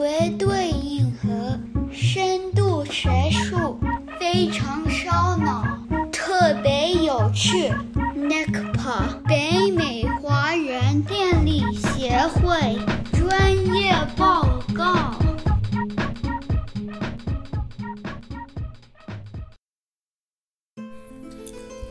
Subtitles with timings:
[0.00, 1.28] 绝对硬核，
[1.92, 3.78] 深度学术，
[4.18, 5.62] 非常烧脑，
[6.10, 7.70] 特别有趣。
[8.16, 12.78] NECPA 北美华人电力协会
[13.12, 15.12] 专业报告。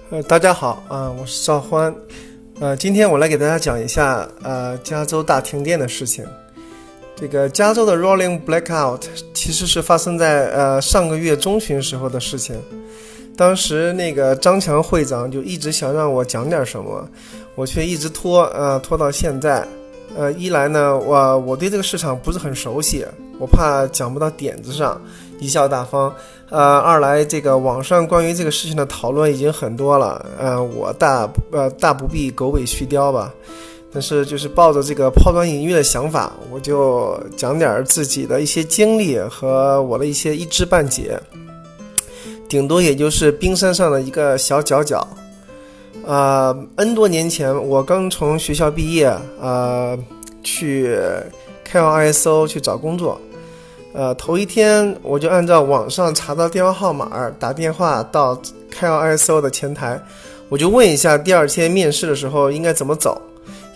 [0.09, 1.93] 呃，大家好啊、我是赵欢，
[2.59, 6.25] 呃，今天我来给大家讲一下呃加州大停电的事情。
[7.19, 9.01] 这个加州的 Rolling Blackout
[9.33, 12.55] 其实是发生在呃上个月中旬时候的事情。
[13.35, 17.05] 当时那个张强会长就一直想让我讲点什么，
[17.55, 19.67] 我却一直拖，呃，拖到现在。
[20.17, 23.05] 呃，一来呢，我我对这个市场不是很熟悉，
[23.37, 24.99] 我怕讲不到点子上，
[25.39, 26.11] 贻笑大方。
[26.49, 33.31] 呃，二来这个网上关于这个事情的讨论已经很多了，呃，我大呃大不必狗尾续貂吧。
[33.91, 41.19] 但是就是抱着这个抛砖引玉的想法，我就讲点儿自己的一些经历和我的一些一知半解，
[42.47, 45.07] 顶多也就是冰山上的一个小角角。
[46.05, 49.97] 啊、n 多年前我刚从学校毕业，呃，
[50.43, 50.95] 去
[51.63, 53.19] 开往 ISO 去找工作。
[53.93, 59.99] 呃，头一天我就按照网上查到电话号码打电话到开往 ISO 的前台，
[60.47, 63.19] 我就问一下第二天面试的时候应该怎么走。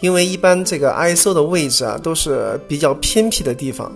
[0.04, 3.90] 因为一般这个 ISO 的位置啊都是比较偏僻的地方，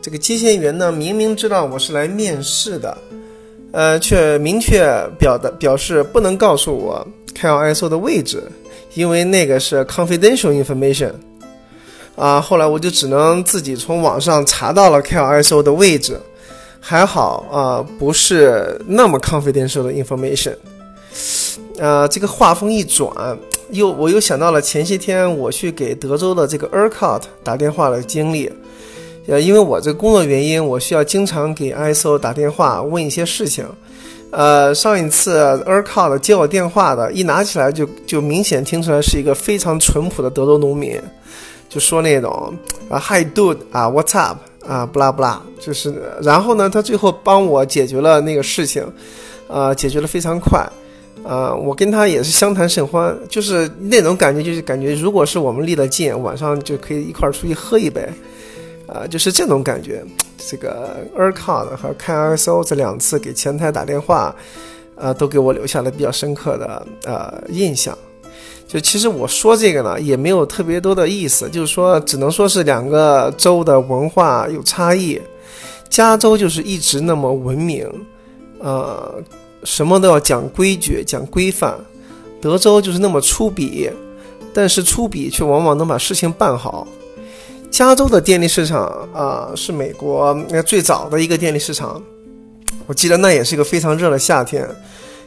[0.00, 2.96] 这个接线员呢明明知道我是来面试的，
[3.72, 4.82] 呃，却明确
[5.18, 8.42] 表达表示不能告诉我开往 ISO 的位置，
[8.94, 11.12] 因为那个是 confidential information。
[12.16, 16.18] 啊，后来我就只能自己从网上查到了开往 ISO 的位置，
[16.80, 20.56] 还好啊，不是那么 confidential 的 information。
[21.76, 23.38] 呃，这个话锋一转，
[23.72, 28.50] 又我又想到了前些天我去给德州的这个 ERCOT 打电话的经历。
[29.26, 33.64] 呃，因为我这工作原因，我需要经常给 ISO 打电话问一些事情。
[34.30, 41.00] 呃，上一次 ERCOT 接我电话的，一拿起来就就明显听出来是一个非常淳朴的德州农民，
[41.68, 42.52] 就说那种
[42.88, 48.84] 啊 Hi dude 啊 What's up 啊不拉不拉，就是然后呢，他最后帮我解决了那个事情，
[49.48, 50.66] 呃，解决的非常快。
[51.24, 58.08] 啊、我跟他也是相谈甚欢，就是那种感觉，就是感觉如果是我们离得近，晚上就可以一块儿出去喝一杯，
[58.86, 60.04] 啊、就是这种感觉。
[60.44, 64.34] 这个 ERCOT 和 KISO 这两次给前台打电话，
[64.96, 67.96] 呃，都给我留下了比较深刻的呃印象。
[68.66, 75.20] 就其实我说这个呢，也没有特别多的意思，就是说，只能说是两个州的文化有差异。
[75.88, 77.86] 加州就是一直那么文明，
[78.58, 79.22] 呃，
[79.64, 81.74] 什么都要讲规矩、讲规范。
[82.40, 83.90] 德州就是那么粗鄙，
[84.52, 86.86] 但是粗鄙却往往能把事情办好。
[87.70, 90.36] 加州的电力市场啊、是美国
[90.66, 92.02] 最早的一个电力市场。
[92.86, 94.68] 我记得那也是一个非常热的夏天，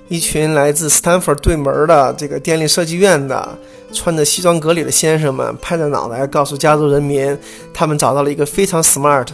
[0.09, 3.57] 一群来自斯坦福对门的这个电力设计院的
[3.93, 7.35] 穿着西装革履的先生们，拍着脑袋告诉加州人民，
[7.73, 9.27] 他们找到了一个非常 smart，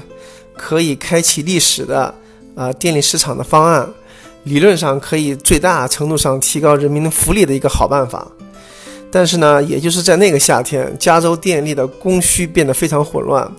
[0.55, 2.13] 可以开启历史的
[2.55, 3.89] 啊、电力市场的方案。
[4.43, 8.27] 理论上可以最大程度上提高人民的福利的一个好办法，
[9.11, 13.49] 但是呢，也就是在那个夏天，加州电力的供需变得非常混乱，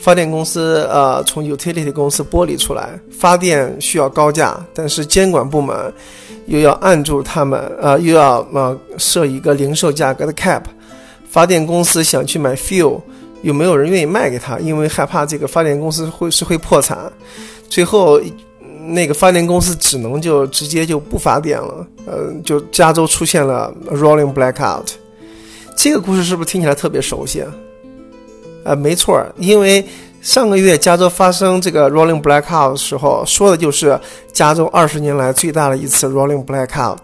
[0.00, 5.92] 发电公司呃从 utility 公司剥离出来，发电需要高价，但是监管部门
[6.46, 10.62] 又要按住他们，呃又要呃设一个零售价格的 cap，
[11.28, 13.00] 发电公司想去买 fuel，
[13.42, 17.10] 又没有人愿意卖给他，因为害怕这个发电公司会是会破产，
[17.68, 18.20] 最后。
[18.88, 24.86] 那个发电公司只能就直接就不发电了，呃，就加州出现了 rolling blackout。
[25.76, 27.52] 这个故事是不是听起来特别熟悉啊？
[28.64, 29.84] 呃，没错，因为
[30.20, 33.98] 上个月加州发生这个 rolling blackout 的时候，说的就是
[34.32, 36.98] 加州二十年来最大的一次 rolling blackout。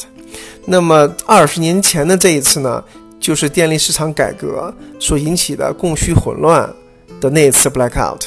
[0.64, 2.82] 那么二十年前的这一次呢，
[3.18, 6.68] 就是电力市场改革所引起的供需混乱
[7.20, 8.20] 的那一次 blackout。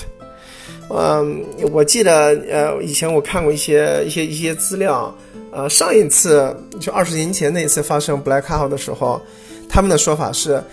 [0.90, 5.14] 嗯，我记得呃，以前我看过一些一些一些资料，
[5.52, 9.22] 呃，上一次就二十年前那一次发生 blackout 的时候，
[9.70, 10.64] 他们的说法是，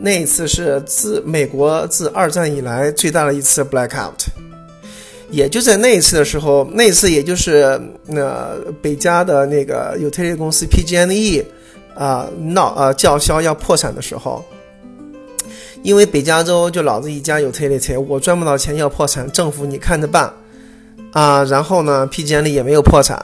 [0.00, 4.26] 那一次是自美国自二战以来最大的一次 blackout。
[5.28, 11.44] 也就在那一次的时候，那一次也就是那、北加的那个 utility 公司 PG&E
[11.96, 14.44] 啊、闹啊、叫嚣要破产的时候，
[15.86, 20.28] 因为北加州就老子一家 utility，我赚不到钱要破产，政府你看着办
[21.12, 21.44] 啊。
[21.44, 23.16] 然后呢，PG&E 也没有破产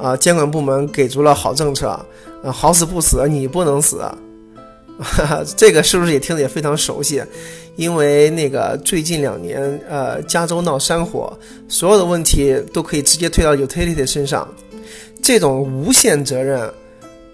[0.00, 2.06] 啊，监管部门给足了好政策啊，
[2.52, 3.98] 好死不死你不能死
[5.00, 7.20] 哈哈 这个是不是也听着也非常熟悉？
[7.74, 9.60] 因为那个最近两年，
[9.90, 11.36] 呃，加州闹山火，
[11.68, 14.48] 所有的问题都可以直接推到 utility 身上，
[15.20, 16.72] 这种无限责任，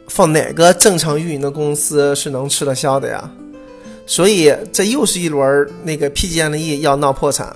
[0.08, 3.30] 放哪个正常运营的公司是能吃得消的呀？
[4.12, 7.50] 所以这又是一轮那个 PG&E 要闹破产，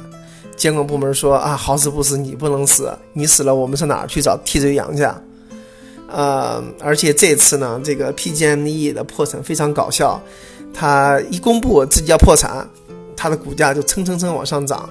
[0.56, 5.06] 监管部门说啊，好死不死你不能死，你死了我们上哪儿去找替罪羊去？
[6.08, 10.18] 呃，而且这次呢，这个 PG&E 的破产非常搞笑，
[10.72, 12.66] 他一公布自己要破产，
[13.14, 14.88] 它的股价就蹭蹭蹭往上涨。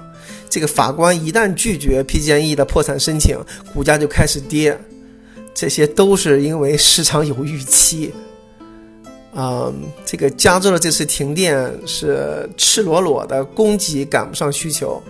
[0.47, 3.35] 这个法官一旦拒绝 PG&E 的破产申请，
[3.73, 4.79] 股价就开始跌。
[5.55, 8.13] 这些都是因为市场有预期。
[9.35, 9.73] 嗯，
[10.05, 15.01] 这个加州的这次停电是赤裸裸的供给赶不上需求。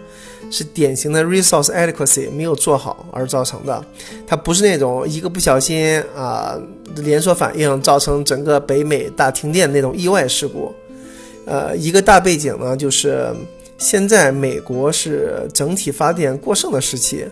[0.51, 3.83] 是典型的 resource adequacy 没有做好而造成的，
[4.27, 6.55] 它不是那种一个不小心啊
[6.97, 10.71] 连锁反应造成整个北美大停电那种意外事故。
[11.47, 13.27] 呃，一个大背景呢，就是
[13.79, 17.25] 现在美国是整体发电过剩的时期，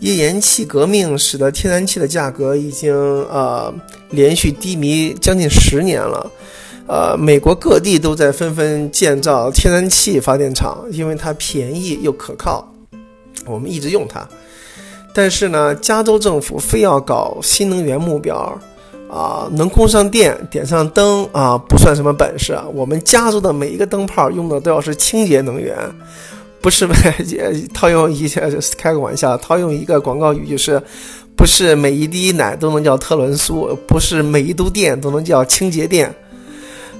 [0.00, 3.72] 页岩气革命使得天然气的价格已经呃
[4.10, 6.30] 连续低迷将近十年了。
[6.86, 12.70] 呃，美国各地都在纷纷建造天然气发电厂，因为它便宜又可靠，
[13.46, 14.28] 我们一直用它。
[15.14, 18.36] 但是呢，加州政府非要搞新能源目标，
[19.10, 22.66] 啊，能供上电、点上灯啊，不算什么本事啊。
[22.74, 25.74] 我们加州的每一个灯泡用的都要是清洁能源，
[26.64, 26.88] 不是
[27.74, 30.80] 套用一下就是开个玩笑，套用一个广告语就是，
[31.36, 36.10] 不是每一滴奶都能叫特仑苏，不是每一度电都能叫清洁电。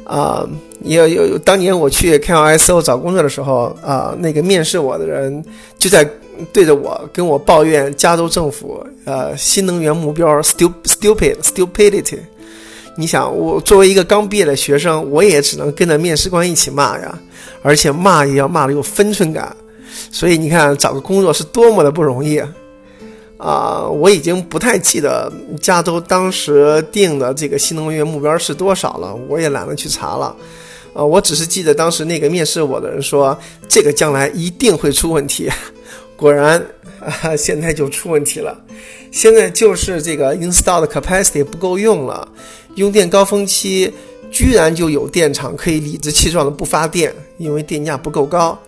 [0.04, 0.46] 啊，
[0.82, 5.42] 有有当年我去 KLSO 找工作的时候，啊，那个面试我的人
[5.78, 6.06] 就在
[6.52, 12.18] 对着我跟我抱怨加州政府，呃，新能源目标 stupid stupidity。
[12.96, 17.18] 你想，我作为一个刚毕业的学生，我也只能跟着面试官一起骂呀，
[17.62, 19.54] 而且骂也要骂的有分寸感。
[20.10, 22.40] 所以你看，找个工作是多么的不容易。
[23.36, 25.30] 啊，我已经不太记得
[25.60, 30.34] 加州当时定的这个新能源目标是多少了，我也懒得去查了。
[30.94, 33.36] 啊，我只是记得当时那个面试我的人说，
[33.68, 35.50] 这个将来一定会出问题。
[36.16, 36.64] 果然，
[37.00, 38.56] 啊，现在就出问题了。
[39.10, 42.26] 现在就是这个 installed capacity 不够用了，
[42.74, 43.92] 用电高峰期
[44.30, 48.58] 居然就有电厂可以理直气壮的不发电，因为电价不够高。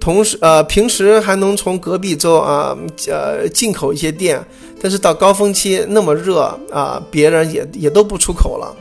[0.00, 2.76] 同时，呃，平时还能从隔壁州啊，
[3.08, 4.42] 呃，进口一些电，
[4.80, 6.40] 但是到高峰期那么热
[6.70, 8.74] 啊，别人也也都不出口了。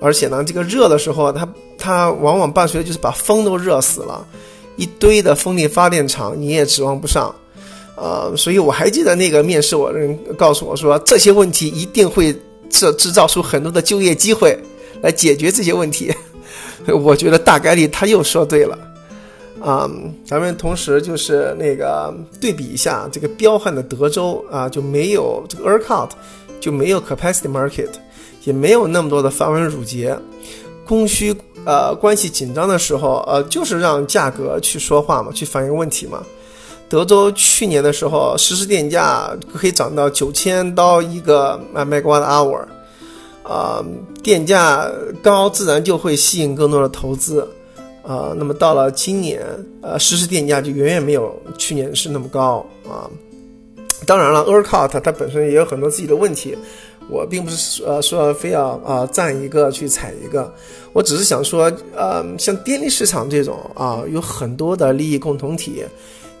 [0.00, 1.48] 而且呢，这个热的时候，它
[1.78, 4.26] 它往往伴随就是把风都热死了，
[4.76, 7.34] 一堆的风力发电厂你也指望不上。
[7.94, 12.32] 呃，所以我还记得那个面试我的人告诉我说，这些问题一定会
[12.70, 14.58] 制制造出很多的就业机会
[15.02, 16.12] 来解决这些问题。
[16.88, 18.78] 我觉得大概率他又说对了。
[19.60, 19.88] 啊，
[20.26, 26.08] 咱们同时就是那个对比一下这个彪悍的德州啊，就没有这个 ERCOT，
[26.58, 27.90] 就没有 capacity market，
[28.42, 30.18] 也没有那么多的繁文缛节，
[30.84, 31.32] 供需
[31.64, 36.22] 呃关系紧张的时候，呃就是让价格去说话嘛，去反映问题嘛。
[36.88, 42.64] 德州去年的时候，实时电价可以涨到九千刀一个啊 megawatt hour，
[43.42, 43.82] 啊，
[44.22, 44.90] 电价
[45.22, 47.48] 高自然就会吸引更多的投资。
[48.02, 49.40] 啊，那么到了今年，
[49.80, 53.06] 呃，实时电价就远远没有去年是那么高啊。
[54.04, 56.58] 当然了，ERCOT 它本身也有很多自己的问题，
[57.08, 60.52] 我并不是呃说非要啊赞一个去踩一个，
[60.92, 65.84] 我只是想说，呃，像电力市场这种啊，有很多的利益共同体，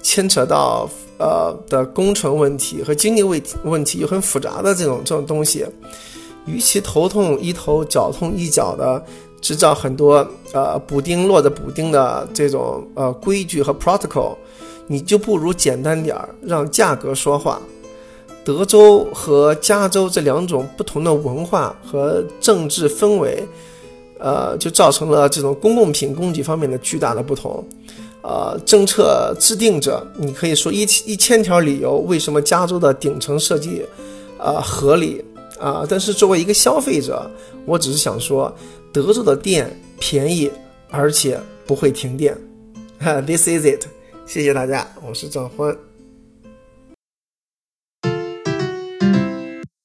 [0.02, 0.88] 牵扯到
[1.18, 5.66] 呃的工程问题和经济问问题，又很复杂的这种这种东西，
[6.46, 9.04] 与其头痛一头脚痛一脚的。
[9.42, 14.36] 制造很多呃补丁落着补丁的这种呃规矩和 protocol，
[14.86, 17.60] 你就不如简单点儿，让价格说话。
[18.44, 23.46] 德州和加州这两种不同的文化和政治氛围，
[24.18, 27.64] 呃，就造成了这种公共品供给方面的巨大的不同。
[28.22, 33.84] 呃，政策制定者，你可以说一一千条理由为什么加州的顶层设计，
[34.38, 35.24] 呃，合理
[35.58, 37.28] 啊，但是作为一个消费者，
[37.66, 38.52] 我只是想说。
[38.94, 40.50] 德州的电便宜，
[40.90, 42.36] 而且不会停电
[42.98, 43.86] ，This is it。
[44.26, 45.91] 谢谢大家，我是张欢。